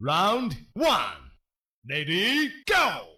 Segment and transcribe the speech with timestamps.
[0.00, 1.32] Round one,
[1.90, 3.17] lady, go!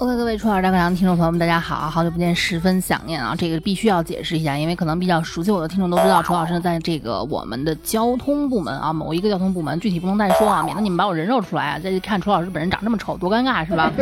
[0.00, 3.34] OK，各位初二大课堂听众朋友们，大家好，好久不见，十分想念啊！
[3.36, 11.78] 这个必须要解释一下，因为可能比较熟悉我的听众都知道，楚老师在这个我们的交通部门啊，某一个交通部门，具体不能再说啊，免得你们把我人肉出来啊！
[11.78, 13.92] 再看楚老师本人长这么丑，多尴尬是吧？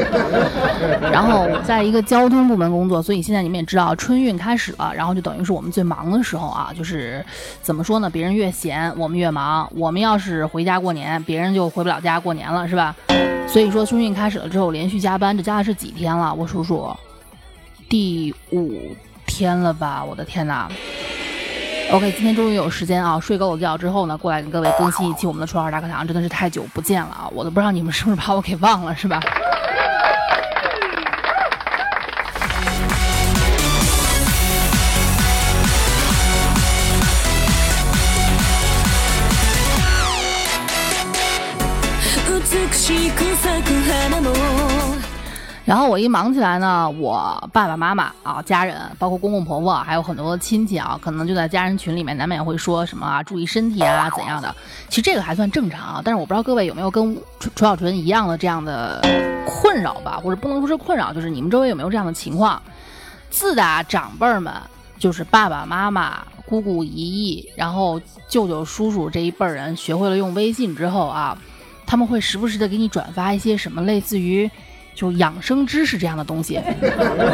[1.11, 7.27] 然后我在一个交通部门工作，所以现在你们也知道，春运开始了，然后就等于是我们最忙的时候啊，就是
[7.61, 8.09] 怎么说呢？
[8.09, 9.69] 别人越闲，我们越忙。
[9.75, 12.95] 我们要是回家过年，别人就回不了家过年了，是吧？
[13.49, 16.33] 所以说春运开始了之后，连续加班，这加的是几天了？
[16.33, 16.95] 我数数，
[17.89, 18.95] 第五
[19.27, 20.05] 天了吧？
[20.05, 20.71] 我的天哪
[21.91, 27.29] ！OK，今天终于有时间啊，睡够了觉之后呢，过来跟各位更新一期我们的初二大课堂，真的是太久不见了啊！
[27.35, 29.19] 我都不知道你们是不是把我给忘了，是吧？
[45.65, 54.55] 然后我一忙起来呢，我爸爸妈妈啊、家人，包括公公婆婆，还有很多亲戚啊，可能就在家人群里面，难免会说什么啊，注意身体啊，怎样的。
[54.89, 59.03] 其实这个还算正常啊，但是我不知道各位有没有跟楚楚小纯一样的这样的
[59.47, 62.63] 困扰吧，或者不能说是困扰，就是你们周围有没有这样的情况？
[63.29, 64.51] 自打长辈们，
[64.99, 71.37] 就是爸爸妈妈、姑姑姨姨，然后舅舅叔叔这一辈人学会了用微信之后啊，
[71.89, 74.49] 他们会时不时的给你转发一些什么类似于。
[74.95, 76.61] 就养生知识这样的东西，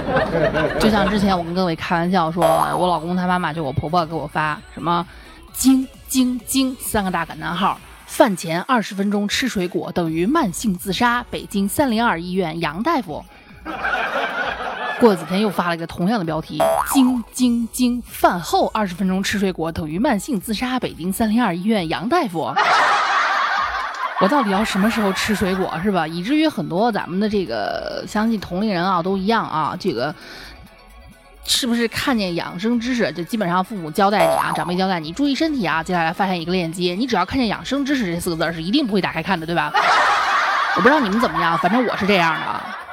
[0.78, 2.44] 就像之前我跟各位开玩笑说，
[2.78, 5.06] 我老公他妈妈就我婆婆给我发什么
[5.56, 13.24] “精精精”三个大感叹号，饭前二十分钟吃水果等于慢性自杀，北京三零二医院杨大夫。
[15.00, 16.62] 过几天又发了一个同样的标题
[16.92, 22.52] “惊惊惊”，饭后二十分钟吃水果等于慢性自杀，北京三零二医院杨大夫。
[24.20, 26.06] 我到底要什么时候吃水果是吧？
[26.06, 30.14] 以至于很多咱们的这个相信同龄人啊都一样啊，这个
[31.44, 39.72] 是不是看见养生知识就基本上父母交代你啊，长辈交代你注意身体啊，接下来发现一个链接，你只要看见养生知识这四个字是一定不会打开看的，对吧？
[40.76, 42.83] 我不知道你们怎么样，反正我是这样的。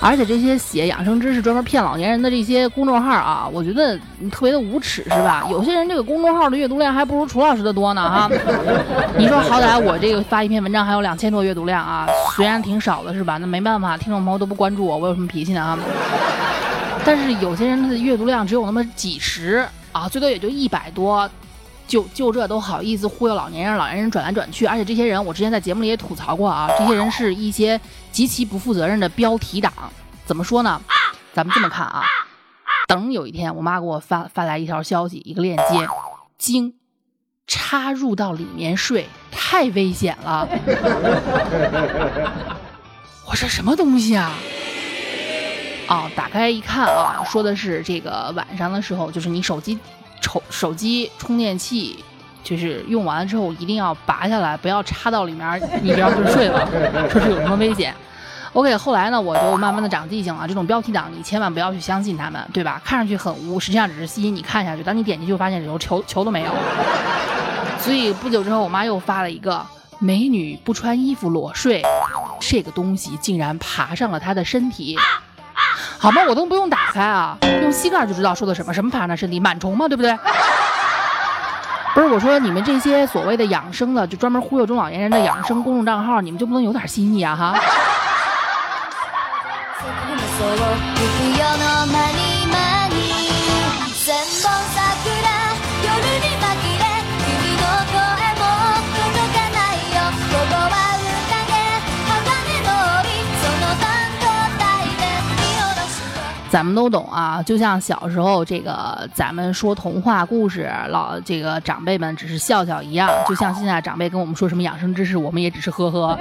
[0.00, 3.98] 而且这些写养生知识、专门骗老年人的这些公众号啊，我觉得
[4.30, 5.44] 特别的无耻，是吧？
[5.50, 8.30] 有些人这个公众号的阅读量还不如楚老师的多呢，哈！
[9.16, 13.38] 你说好歹我这个发一篇文章还有两千多阅读量啊，虽然挺少的，是吧？
[13.38, 15.60] 那没办法，听众朋友都不关注我，我有什么脾气呢？
[15.62, 15.78] 啊！
[17.04, 21.28] 但是有些人他的阅读量只有那么几十啊，最多也就一百多，
[21.88, 27.80] 就就这都好意思忽悠老年人，老年人转来转去，而且这些人我之前在节目里也吐槽过啊，这些人是一些。
[28.10, 29.72] 极其不负责任的标题党，
[30.26, 30.80] 怎么说呢？
[31.32, 32.02] 咱们这么看啊，
[32.88, 35.86] 等有一天我妈给我发发来一条消息，一个链接，
[36.36, 36.74] 经
[37.46, 40.48] 插入到里面睡，太危险了。
[43.30, 44.32] 我说什么东西啊？
[45.86, 49.78] 哦，打开一看啊，说的是这个晚上的时候，就是你手机
[50.20, 52.04] 充手机充电器，
[52.42, 56.68] 就是用完了之后一定要拔下来，不要插到里面，你不要就睡了，
[57.10, 57.94] 说是有什么危险。
[58.54, 60.48] OK，后来呢，我就慢慢的长记性了。
[60.48, 62.80] 这种标题党，你千万不要去相信他们，对吧？
[62.82, 64.82] 看上去很污，实际上只是吸引你看下去。
[64.82, 66.50] 当你点进去，发现里头球球都没有。
[67.78, 69.64] 所以不久之后，我妈又发了一个
[69.98, 71.82] 美女不穿衣服裸睡，
[72.40, 74.96] 这个东西竟然爬上了她的身体。
[75.98, 76.22] 好吗？
[76.28, 80.16] 我都不用打开啊，用膝盖就知道说的什么，什么爬那身体，螨虫嘛，对不对？
[81.94, 87.34] 不是我说，你们这些所谓的养生的，就专门忽悠中老年人的养生公众账号，你们就不能有点新意啊？
[87.34, 87.58] 哈。
[106.50, 116.18] 咱们都懂啊，就像小时候这个咱们说童话故事，老这个长辈们只是笑笑一样，就像现在长辈跟我们说什么养生知识，我们也只是呵呵。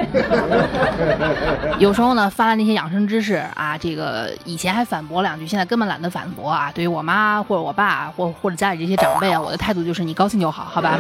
[1.80, 6.70] 有时候呢，发来那些养生知识啊，这个以前还反驳两句，现在根本懒得反驳啊。
[6.76, 11.00] 对于我妈或者我爸或或者家里这些长辈啊，我的态度就是你高兴就好，好吧？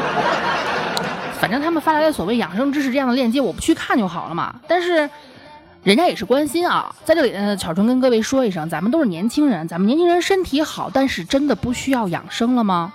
[1.39, 4.55] 反正他们发来的所谓养生知识这样的链接，我不去看就好了嘛。
[4.67, 5.09] 但是。
[5.87, 12.91] 人家也是关心啊，在这里呢，巧春跟各位说一声，咱们都是年轻人，咱们年轻人身体好，但是真的不需要养生了吗？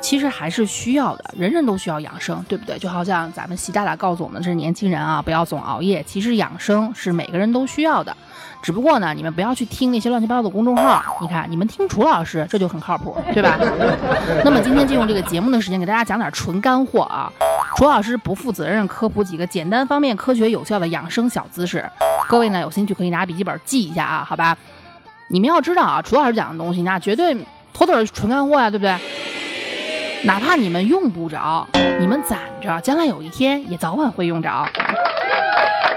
[0.00, 2.78] 其实还是需要的，人人都需要养生，对不对？
[2.78, 6.00] 就好像咱们习大大告诉我们，这是年轻人啊，不要总熬夜。
[6.06, 8.16] 其实养生是每个人都需要的。
[8.62, 11.02] 只不过呢，你们不要去听那些乱七八糟的公众号。
[11.20, 13.58] 你看，你们听楚老师，这就很靠谱，对吧？
[14.44, 17.32] 那么今天借用这个节目的时间，给大家讲点纯干货啊。
[17.78, 21.88] 楚老师不负责任科普几个简单、方便、科学、有效的养生小知识。
[22.28, 24.58] 各位呢，有兴趣可以拿笔记本记一下啊，好吧？
[25.30, 27.32] 你们要知道啊，楚老师讲的东西，那绝对
[27.72, 28.96] 妥妥的纯干货呀，对不对？
[30.24, 31.64] 哪怕你们用不着，
[32.00, 34.50] 你们攒着，将来有一天也早晚会用着。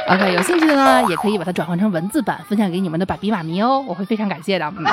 [0.07, 4.71] OK，有兴趣的呢，也可以把它转换成文字版，分享给你们的爸比妈咪哦，我会非常感谢的。
[4.77, 4.85] 嗯。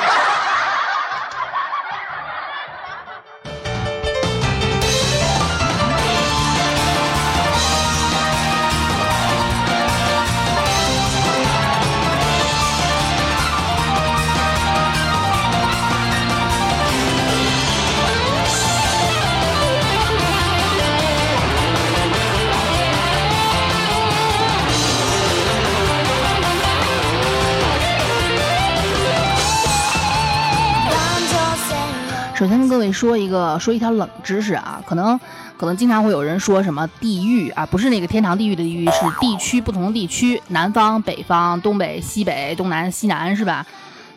[32.39, 35.19] 首先跟各位说一个说一条冷知识啊，可能
[35.57, 43.65] 可能经常会有人说什么地域啊，不是那个天堂地狱的地狱，是地区不同的地区，南方、北方、东北、西北、东南、西南是吧？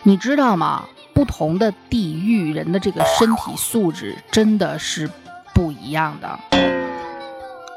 [0.05, 0.85] 你知道吗？
[1.13, 5.11] 不同的地域人的这个身体素质真的是
[5.53, 6.39] 不一样的。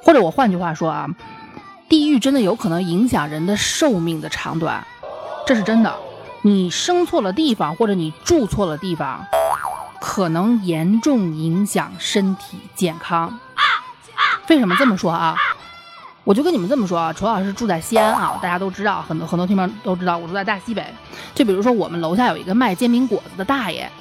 [0.04, 1.08] 或者我换句话说啊，
[1.90, 4.86] 地域真的有可能影响人的寿命的长短，
[5.48, 5.92] 这是真的。
[6.44, 9.26] 你生错了地方，或者你住错了地方。
[10.00, 13.40] 可能严重影响身体健康。
[14.48, 15.36] 为什么这么说啊？
[16.24, 20.86] 我就跟你们这么说啊，楚老师住在西安啊，大家都知道，很多很多听众都知道，我住在大西北。
[21.34, 23.92] 就比如说我们楼下有一个卖煎饼果子的大爷，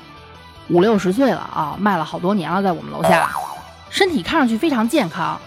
[0.69, 3.31] 五六十岁了啊，卖了好多年了，在我们楼下，
[3.91, 5.39] 身体看上去非常健康。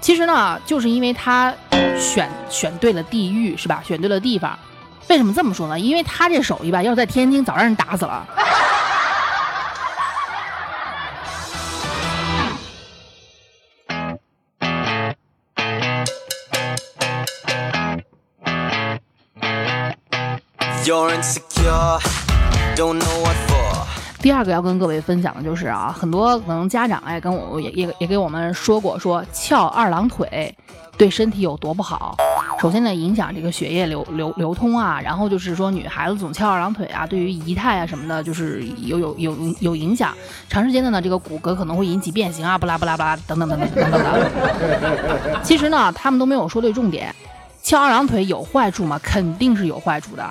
[0.00, 1.52] 其实呢，就是因为他
[1.98, 3.82] 选选对了地域，是吧？
[3.84, 4.58] 选对了地方。
[5.08, 5.78] 为什么这么说呢？
[5.78, 8.26] 因为他这手艺吧，要是在天津，早让人打死了。
[24.22, 30.56] 第二个要跟各位分享的就是啊，很多可能家长哎跟我也也也给我们说过，说翘二郎腿
[30.96, 32.16] 对身体有多不好。
[32.58, 40.14] 首先呢，影响这个血液流流流通啊，然后就是说女孩子总翘二郎腿啊，对于仪态啊什么的，就是有有有有影响。
[40.48, 45.40] 长时间的呢，这个骨骼可能会引起变形啊，不拉不拉不拉等等等等等等的。
[45.42, 47.14] 其实呢，他们都没有说对重点。
[47.62, 48.98] 翘二郎腿有坏处吗？
[49.02, 50.24] 肯定是有坏处的，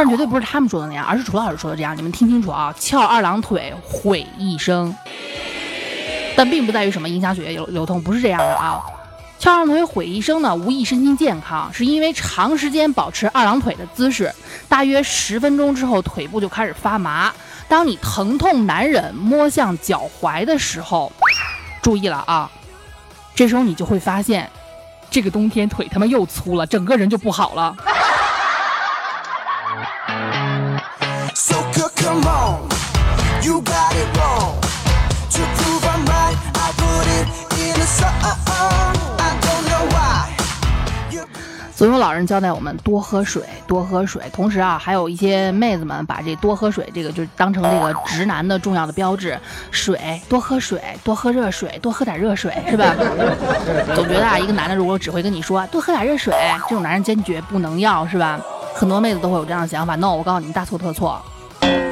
[0.00, 1.94] 但绝对不是他们说的那样，而是楚老师说的这样。
[1.94, 4.96] 你们听清楚啊，翘二郎腿毁一生，
[6.34, 8.80] 但并不在于什么影响血液流流通，不是这样的啊。
[9.38, 14.32] 翘二郎腿毁一生呢，无益身心健康，是因为长时间保持二郎腿的姿势，
[14.70, 17.30] 大约十分钟之后腿部就开始发麻。
[17.68, 21.12] 当你疼痛难忍，摸向脚踝的时候，
[21.82, 22.50] 注意了啊，
[23.34, 24.48] 这时候你就会发现。
[25.12, 27.76] 这个冬天腿他妈又粗了，整个人就不好了。
[41.80, 44.22] 总有老人交代我们多喝水，多喝水。
[44.34, 49.40] 同时啊，还有一些妹子们把这多喝水这个就当成这个直男的重要的标志。
[49.70, 52.94] 水，多喝水，多喝热水，多喝点热水，是吧？
[53.96, 56.34] 总觉得啊，一个男的如果只会跟你说多喝点热水，
[56.68, 58.38] 这种男人坚决不能要，是吧？
[58.74, 59.96] 很多妹子都会有这样的想法。
[59.96, 61.18] No，我告诉你们，大错特错。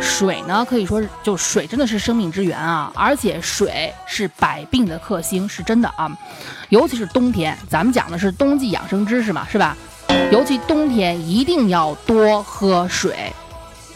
[0.08, 6.10] 水呢，可以说是就水真的是生命之源啊，而且水是百病的克星，是真的啊。
[6.70, 9.76] 尤其是冬天，咱们讲的是冬季养生知识嘛，是吧？
[10.32, 13.32] 尤其冬天一定要多喝水，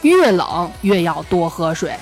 [0.02, 1.96] 越冷越要多喝水。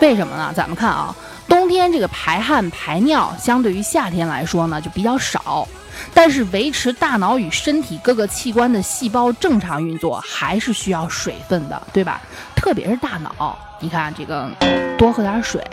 [0.00, 0.52] 为什么呢？
[0.56, 1.14] 咱们看啊，
[1.48, 5.66] 冬天这个排汗排尿相对于夏天来说呢就比较少，
[6.14, 12.20] 但是维持大脑与身体各个器官的细胞正常运作还是需要水分的，对吧？
[12.56, 14.50] 特别是大脑，你看这个
[14.98, 15.64] 多喝点水，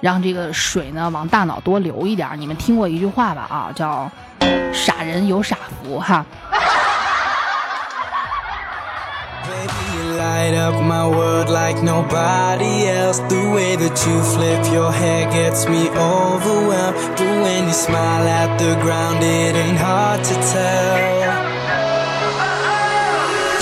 [0.00, 2.30] 让这个水呢往大脑多流一点。
[2.38, 3.46] 你们听过一句话吧？
[3.50, 4.10] 啊，叫
[4.72, 6.24] “傻人有傻福”哈。
[10.28, 15.88] Light up my world like nobody else the way that you flip your hair gets me
[15.96, 20.98] overwhelmed but when you smile at the ground it ain't hard to tell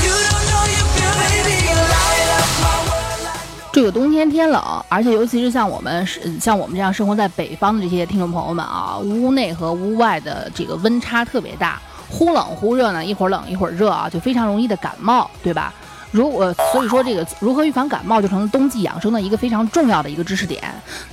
[0.02, 0.16] you
[0.50, 3.30] know you're gonna be a light up a world
[3.72, 11.80] 这个冬天天冷，而且尤其是像我们是像我们这样生活在北方的这些听众朋友们啊，屋内和屋外的这个温差特别大，
[12.10, 15.72] 忽冷忽热呢，一会儿冷一会儿热啊，就非常容易的感冒，对吧？
[16.10, 20.62] 如果所以说这个如何预防感冒就成了冬季养生的一个非常重要的一个知识点。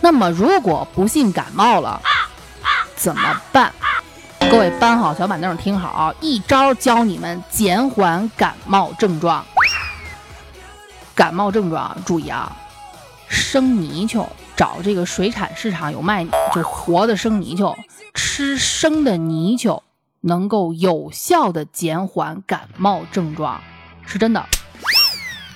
[0.01, 1.99] 那么如果不幸感冒了，
[2.95, 3.71] 怎么办？
[4.51, 9.43] 各位搬好小板凳听好，一招教你们减缓感冒症状。
[11.15, 12.55] 感冒症状注意啊，
[13.27, 17.75] 生泥鳅，找这个水产市场有卖就活的生泥鳅，
[18.13, 19.83] 吃生的泥鳅
[20.21, 23.61] 能够有效的减缓感冒症状，
[24.05, 24.45] 是真的。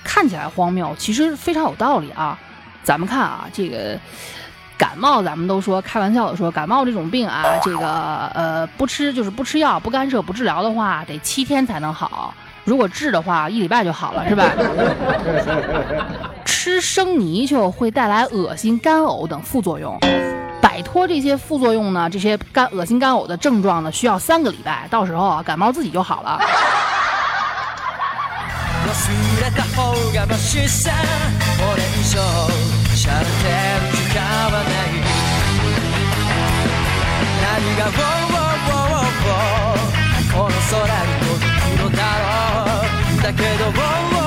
[0.08, 2.36] 看起来荒谬，其实非常有道理啊！
[2.82, 3.98] 咱们看啊，这个
[4.78, 12.32] 感冒，咱们都说开玩笑的说，感冒这种病啊，这个呃不吃就是不吃药、不干涉、不治疗的话，得七天才能好；
[12.64, 14.50] 如果治的话，一礼拜就好了，是吧？
[16.46, 19.98] 吃生泥鳅会带来恶心、干呕等副作用，
[20.62, 26.40] 摆脱这些副作用呢，这些干恶心、干呕的症状呢，需要三个礼拜，到时候啊，感冒自己就好了。
[29.08, 30.90] 忘れた方がマシさ
[31.56, 32.20] これ以上
[32.94, 34.20] しゃれてる時間
[34.52, 35.00] はない。
[37.40, 42.84] 何が「ウォーウォーウォーウォー」この空に届くのだろ
[43.18, 43.22] う。
[43.22, 44.17] だけど「ウォーウォー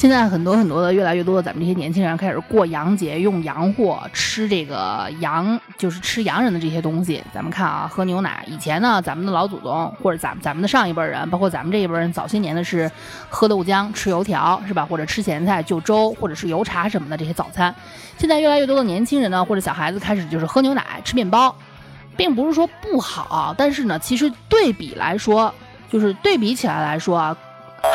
[0.00, 7.22] 现在很多很多的越来越多的咱们这些年轻人开始过洋节，用洋货吃这个洋，就是吃洋人的这些东西。
[7.34, 8.42] 咱们看啊，喝牛奶。
[8.46, 12.90] 以前呢，咱们的老祖宗或者咱咱们的上一辈人，包括咱们这一辈人，早些年的是
[13.28, 14.86] 喝豆浆、吃油条，是吧？
[14.86, 17.74] 或者吃咸菜、就粥，或者是油茶什么的这些早餐。
[18.16, 21.54] 现在越来越多的年轻人呢，或者小孩子开始就是喝牛奶、吃面包，
[22.16, 25.54] 并不是说不好，但是呢，其实对比来说，
[25.92, 27.36] 就是对比起来来说啊，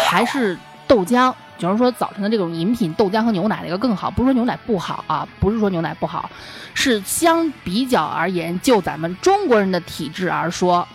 [0.07, 0.55] 还是
[0.87, 1.33] 豆浆。
[1.57, 6.29] 就是说，早晨的这种饮品，豆浆和牛奶的一个更好，不是说牛奶不好啊，不是说牛奶不好，
[6.73, 10.87] 是相比较而言，就咱们中国人的体质而说，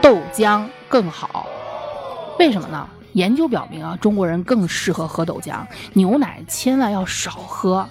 [0.00, 1.46] 豆浆更好。
[2.38, 2.88] 为什么呢？
[3.12, 5.56] 研究表明啊，中国人更适合喝豆浆，
[5.94, 7.84] 牛奶千万要少喝，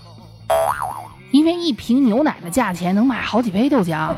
[1.31, 4.15] 因为一瓶牛奶的价钱能买好几杯豆浆。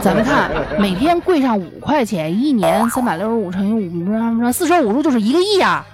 [0.00, 5.84] 咱们看，每天贵上五块钱，一年三百六十五乘以五，四舍五入就是一个亿啊。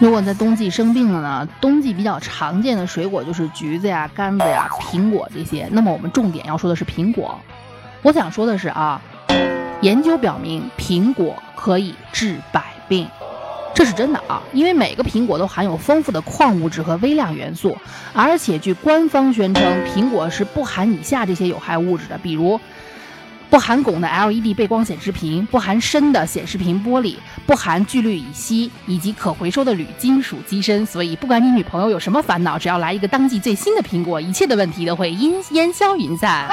[0.00, 1.48] 如果在冬季生病了呢？
[1.60, 5.68] 冬季比较常见的水果就是橘子呀、柑子呀、苹果这些。
[5.70, 7.38] 那么我们重点要说的是苹果。
[8.02, 9.00] 我想说的是啊，
[9.80, 13.08] 研究表明苹果可以治百病，
[13.72, 17.78] 这是真的啊，因为每个苹果都含有丰富的矿物质和微量元素，
[18.12, 22.60] 而且据官方宣称，苹果是不含以下这些有害物质的，比如。
[23.50, 27.14] 不含汞的 LED 背光显示屏，不含砷的显示屏玻璃，
[27.46, 30.84] 不含聚氯乙烯以及可回收的铝金属机身。
[30.84, 36.48] 所以，不管你女朋友有什么烦恼，只要来一个当季最新的苹果，一切的问题都会烟烟消云散。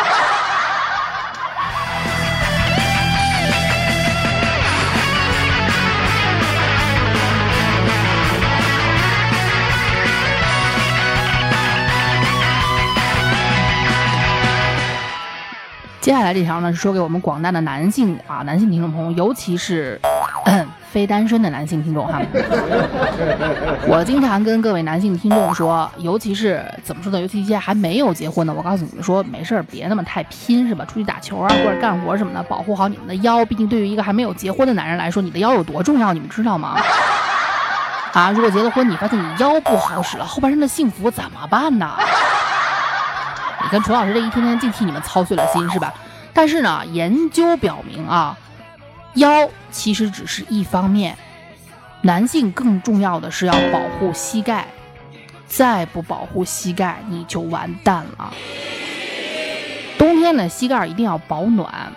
[16.11, 19.97] 接下来这条呢是说给我们广大的男性啊，男性听众朋友，尤其是
[20.91, 22.19] 非单身的男性听众哈。
[23.87, 27.21] 我经常跟各位男性听众说，尤其是怎么说呢？
[27.21, 30.83] 尤其一些还没有结婚的，我告诉你们说，没事儿，别那么太拼是吧？
[30.83, 33.45] 出去打球啊，或者干活什么的，保护好你们的腰。
[33.45, 36.75] 毕竟对于一个还没有结婚的男人来说，你的腰有多重要，你们知道吗？
[38.11, 41.89] 啊，如果结了婚，你发现你腰不好使了，后半生的幸福怎么办呢？
[43.71, 45.93] 跟陈老师这一天天净替你们操碎了心是吧？
[46.33, 48.37] 但是呢，研究表明啊，
[49.15, 51.17] 腰其实只是一方面，
[52.01, 54.67] 男性更重要的是要保护膝盖，
[55.47, 58.33] 再不保护膝盖你就完蛋了。
[59.97, 61.93] 冬天呢，膝盖一定要保暖，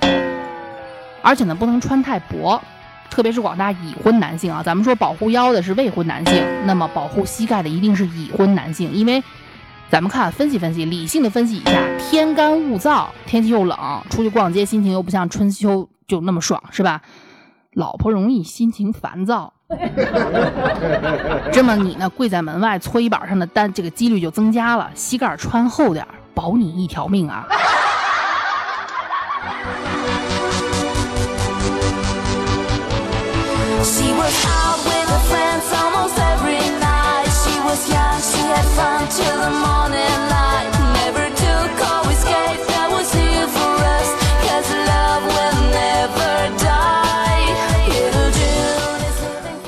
[1.22, 2.62] 而且呢不能穿太薄，
[3.10, 9.20] 特别是广大已婚男性啊，咱们说保护腰的是未婚男性，那么保护膝盖的一定是已婚男性，因为。
[9.90, 11.72] 咱们看，分析分析，理性的分析一下。
[11.98, 13.78] 天干物燥，天气又冷，
[14.10, 17.00] 出去逛街心情又不像春秋就那么爽，是吧？
[17.74, 19.52] 老婆容易心情烦躁，
[21.52, 24.90] 这么你呢，跪在门外搓衣板上的单，这个几率就增加了。
[24.94, 27.44] 膝盖穿厚点，保你一条命啊
[33.82, 38.20] ！she was out with a friend almost every night she was young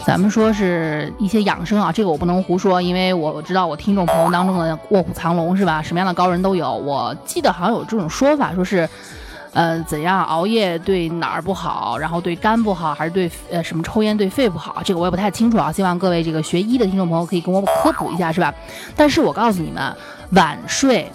[0.07, 5.83] 咱们说是一些养生啊，这个我不能胡说，因为我知道我听众朋友当中的卧虎藏龙是吧？
[5.83, 6.73] 什么样的高人都有。
[6.73, 8.89] 我记得好像有这种说法，说是，
[9.57, 14.83] 呃，怎样熬夜对哪儿不好，然后对肝不好，还是对呃什么抽烟对肺不好？
[14.85, 15.73] 这个我也不太清楚啊。
[15.73, 18.53] 希望各位这个学医的听众朋友可以跟我科普一下，是吧？
[18.95, 19.97] 但是我告诉你们，
[20.33, 21.11] 晚睡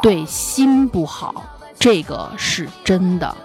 [0.00, 1.44] 对心不好，
[1.78, 3.36] 这个是真的。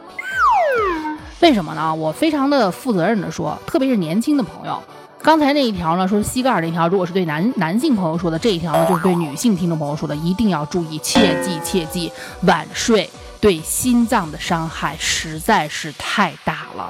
[1.41, 1.93] 为什么呢？
[1.93, 4.81] 我非常的负责任的说，特别是年轻的朋友，
[5.21, 12.09] 刚才那一条呢，说膝盖那条，如果是对男男性朋友说的，这一条呢，就是对女性听众朋友说的，一定要注意，切记切记，
[12.43, 16.89] 晚睡对心脏的伤害实在是太大了。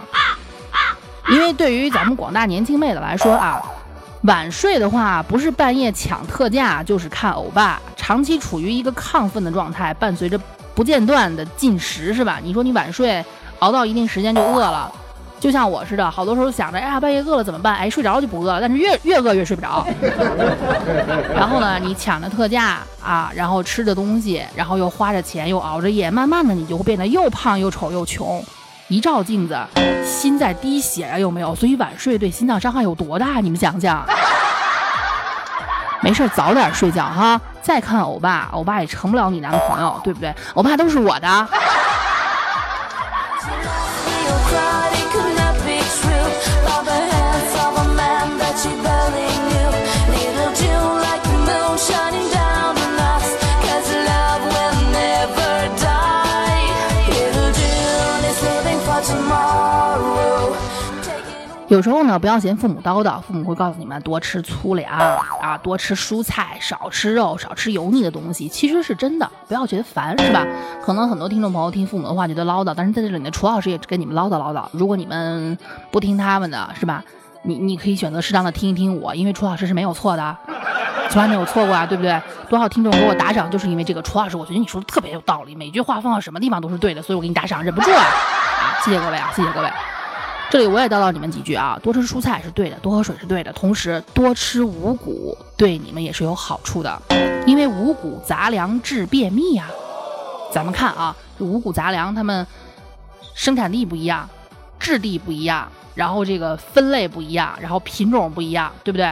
[1.29, 3.61] 因为对于咱们广大年轻妹子来说啊，
[4.23, 10.39] 晚睡的话，不是半夜抢特价，就是看欧巴，长期处于一个亢奋的状态，伴随着
[10.73, 12.39] 不间断的进食，是吧？
[12.41, 13.23] 你说你晚睡。
[13.59, 14.93] 熬到一定时间就饿了，
[15.39, 17.75] 就像我似的，好多时候想着，哎呀，半夜饿了怎么办？
[17.75, 19.85] 哎，睡着就不饿了，但是越越饿越睡不着。
[21.35, 28.43] 然后呢，你抢着特价啊，然后吃着东西，然后又花着钱，又熬着夜，慢慢的你就会变得又胖又丑又穷。
[28.87, 29.59] 一照镜子，
[30.05, 31.53] 心在滴血啊，有没有？
[31.53, 33.39] 所以晚睡对心脏伤害有多大？
[33.39, 34.05] 你们想想。
[36.01, 37.39] 没事，早点睡觉哈。
[37.61, 40.33] 再看欧巴，欧巴也成不了你男朋友，对不对？
[40.53, 41.27] 欧巴都是我的。
[61.69, 64.89] 有时候呢，不要嫌父母叨叨，父母会告诉你们多吃粗粮
[65.41, 69.29] 啊，多吃蔬菜，少吃肉，少吃油腻的东西，其实是真的。
[69.49, 70.47] 不要觉得烦，是吧？
[70.81, 74.65] 可能很多听众朋友听父母的话觉得唠叨，但是在这里呢，楚老师也跟你们唠叨唠叨。
[74.71, 75.57] 如果你们
[75.91, 77.03] 不听他们的，是吧？
[77.43, 80.37] 你你可以选择适当的听一听我，因为楚老师是没有错的，
[81.09, 82.17] 从来没有错过啊，对不对？
[82.49, 88.05] 多少听众给我打赏，就是因为这个楚老师，我觉得你说的特别有道理，每句话放到什么地方都是对的，所以我给你打赏，忍不住啊！
[88.87, 89.69] 谢谢各位啊，谢谢各位。
[90.49, 97.01] 这里我也叨叨你们几句啊，多吃蔬菜是对的，多喝水是对的，同时多吃五谷对你们也是有好处的，
[97.45, 99.65] 因为五谷杂粮治便秘呀。
[100.53, 102.47] 咱们看啊，五谷杂粮它们
[103.35, 104.29] 生产地不一样，
[104.79, 109.11] 质地不一样，然后这个分类不一样，然后品种不一样，对不对？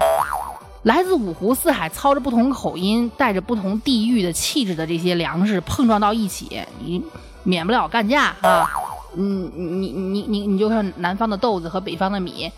[0.84, 7.04] 来自五湖四海，操着不同口音，带着不同地域的气质的这些粮食碰撞到一起，你
[7.44, 8.70] 免不了干架啊。
[9.16, 12.52] 嗯，你你你你就看南方的豆子和北方的米。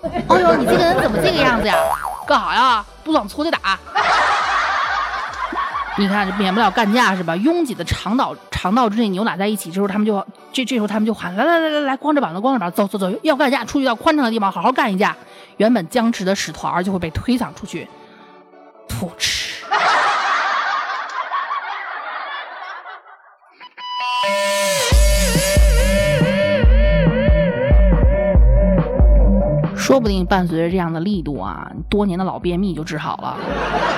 [0.28, 1.74] 哎呦，你这个人怎么这个样子呀？
[2.26, 2.84] 干啥呀？
[3.02, 3.58] 不爽出去打。
[5.98, 7.34] 你看，免不了干架是吧？
[7.34, 15.16] 拥挤的肠道肠道之内扭打在一起之后，他们就这这时候他们就喊来来来来来，光着膀子光着膀子走走走，要干架出去到宽敞的地方好好干一架。
[15.56, 17.88] 原本僵持的使团就会被推搡出去，
[18.88, 19.64] 吐吃。
[29.88, 33.34] 说不定伴随着这样的力度啊，多年的老便秘就治好了。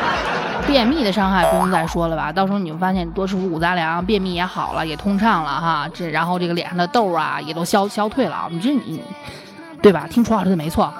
[0.64, 2.30] 便秘的伤害不用再说了吧？
[2.30, 5.88] 到时候你会发现多吃五谷杂粮，便秘也好了，也通畅了哈。
[5.92, 8.46] 这然后这个脸上的痘啊也都消消退了。
[8.52, 9.02] 你这你
[9.82, 10.06] 对吧？
[10.08, 10.94] 听楚老师的没错。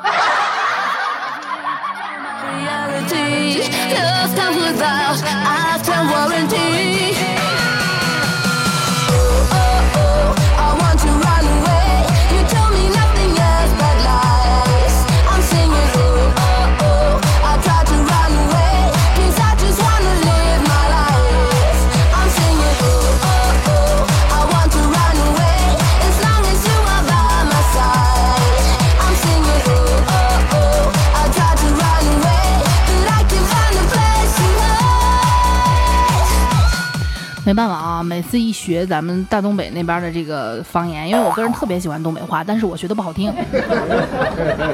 [37.50, 43.34] 没办法啊，每次一学咱们大东北那边的这个方言，因为我个人特别喜欢东北话，但是我学的不好听。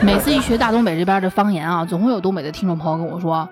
[0.03, 3.49] 每次一学大东北这边的方言啊，总会有东北的听众朋友跟我说：“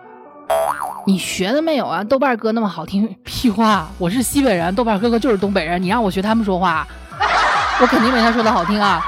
[1.09, 2.05] 你学的没有啊？
[2.05, 3.89] 豆瓣哥那么好听，屁话！
[3.97, 6.87] 我是西北人，豆瓣哥哥就是东北人，你让我学他们说话，
[7.81, 9.03] 我肯定没他说的好听啊。”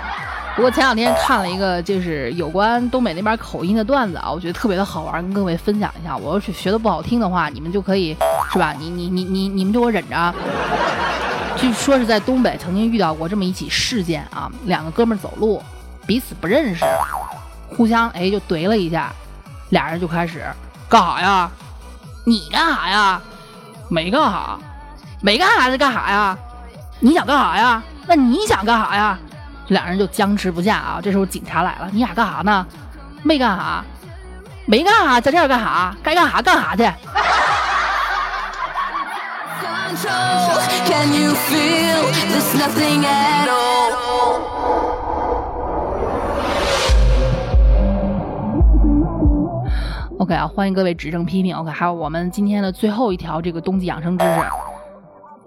[0.56, 6.16] 不过前两天看了一个就是有关东北那边口音的段子啊，我觉得特别的好玩，跟各位分享一下。
[6.16, 8.16] 我要是学的不好听的话，你们就可以
[8.50, 8.72] 是吧？
[8.78, 10.34] 你你你你你们就给我忍着。
[11.58, 15.62] 据说是在东北曾经遇到过这么一起事件啊，两个哥们走路
[16.06, 16.86] 彼此不认识，
[17.68, 19.12] 互相哎就怼了一下，
[19.68, 20.42] 俩人就开始
[20.88, 21.50] 干啥呀？
[22.24, 23.20] 你干啥呀？
[23.90, 24.58] 没干啥，
[25.20, 26.38] 没干啥是干啥呀？
[27.00, 27.82] 你想干啥呀？
[28.06, 29.18] 那你想干啥呀？
[29.66, 31.00] 这俩人就僵持不下啊！
[31.02, 32.64] 这时候警察来了，你俩干啥呢？
[33.24, 33.84] 没干啥，
[34.64, 35.92] 没干啥，在这儿干啥？
[36.04, 36.88] 该干啥干啥去。
[50.18, 51.56] OK 啊，欢迎各位指正批评。
[51.56, 54.40] OK，还有我们今天的最后一条这个冬季养生知识。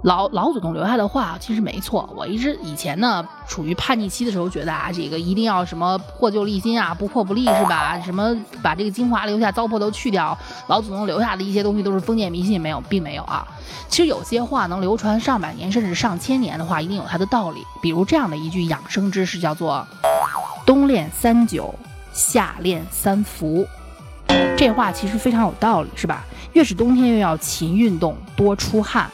[0.03, 7.99] 老老祖宗留下的话其实没错，我一直以前呢处于叛逆期的时候，觉得啊这个一定要什么破旧立新啊，不破不立是吧？
[7.99, 8.33] 什么
[8.63, 13.45] 把这个精华留下，糟粕都去掉，老祖宗留下的一些东西都是封建迷信，没有，并没有啊。
[13.89, 17.62] 其实有些话能流传上百年甚至上千年的话，一定有它的道理。
[17.81, 19.85] 比如这样的一句养生知识，叫做
[20.65, 21.75] “冬练三九，
[22.13, 23.67] 夏练三伏”。
[24.55, 26.23] 这话其实非常有道理，是吧？
[26.53, 29.09] 越是冬天，越要勤运动，多出汗。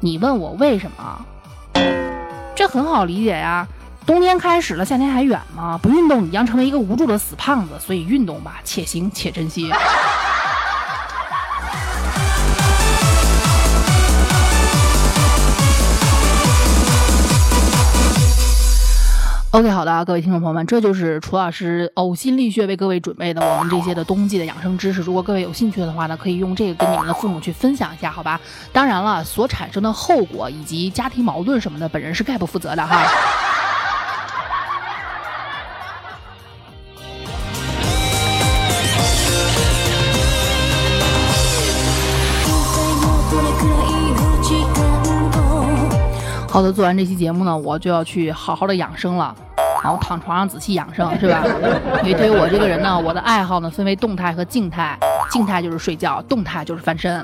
[0.00, 1.24] 你问我为什么？
[2.54, 3.66] 这很好理解呀，
[4.04, 5.78] 冬天开始了，夏天还远吗？
[5.82, 7.74] 不运动，你将成为一个无助的死胖子。
[7.80, 9.70] 所以运动吧，且行且珍惜。
[19.56, 25.00] OK，好的，各位听众朋友们，这就是楚老师呕心沥血为各位准备的我们这些的冬季的养生知识。
[25.00, 28.38] 如果各位有兴趣的话呢，可以用这个跟你们的父母去分享一下，好吧？
[28.70, 33.02] 当然了，所产生的后果以及家庭矛盾什么的，本人是概不负责的哈。
[46.56, 49.36] 好的，做完这期节目呢，我就要去好好的养生了。
[49.84, 51.44] 然后躺床上仔细养生是吧？
[52.02, 54.98] 因为对于我这个人呢，我的爱好呢分为动态和静态，
[55.30, 57.22] 静态就是睡觉，动态就是翻身。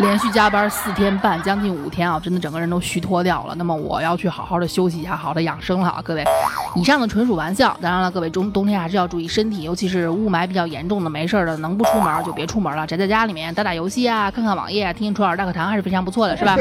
[0.00, 3.54] 连续加班四天半，将近五天啊，真的整个人都虚脱掉了。
[3.54, 6.24] 那么我要去好好的休息一下，好好的养生了啊，各位。
[6.74, 16.56] 以上的纯属玩笑，当然了，各位冬冬天还是要注意身体，尤其是雾霾比较严重的，没事的能不出门就别出门了，宅在家里面打打游戏啊，看看网页，听听楚老师大课堂还是非常不错的，是吧？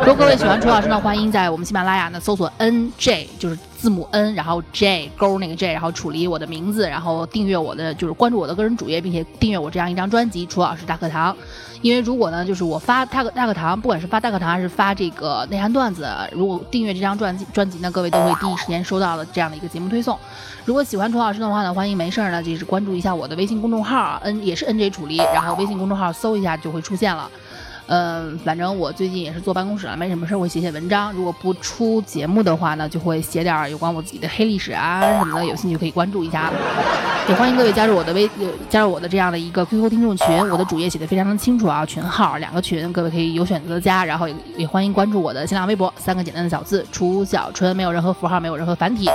[0.00, 11.32] 如果各位喜欢楚老师呢，欢迎在我们喜马拉雅呢搜索 N J，就是字母 N，然后 J 勾那个 J，然后楚离我的名字，然后订阅我的就是关注我的个人主页，并且订阅我这样一张专辑《楚老师大课堂》。
[11.80, 20.18] 因为如果呢，就是我发大课大课堂，不管是发大课堂还是发这个内涵段子，如果订阅这张专辑专辑呢，各位都会第一时间收到的这样的一个节目推送。
[20.64, 27.30] 如果喜欢楚老师的话呢，欢迎没事儿呢就是关注一下我的微信公众号，N 也是 N J 楚离，然后微信公众号搜一下就会出现了。
[27.88, 31.10] 嗯，反正我最近也是坐办公室了，没什么事儿会写写文章。
[31.14, 36.52] 如果不出节目的话呢，就会写点有关我自己的黑历史啊什么的，有兴趣可以关注一下。
[37.26, 38.28] 也欢迎各位加入我的微，
[38.68, 44.04] 加入我的这样的一个 QQ 听众群，我的主页写的非常的清楚啊，群号两个群，各位可以有选择的加。
[44.04, 49.08] 然后也也欢迎关注我的新浪微博，三个简单的小字楚小春，没有任何符号，没有任何繁体。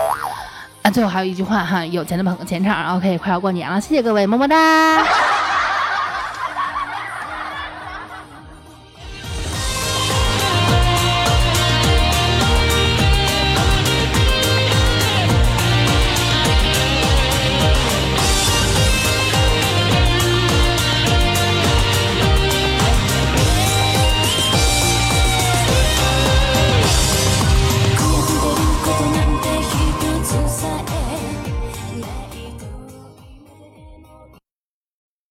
[0.82, 2.98] 啊，最后还有一句话哈，有钱的捧个钱场。
[2.98, 5.04] OK，快要过年了，谢谢各位，么么哒。